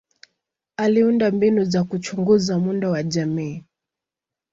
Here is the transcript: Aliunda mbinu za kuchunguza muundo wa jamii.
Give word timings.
Aliunda 0.77 1.31
mbinu 1.31 1.63
za 1.63 1.83
kuchunguza 1.83 2.59
muundo 2.59 2.91
wa 2.91 3.03
jamii. 3.03 3.63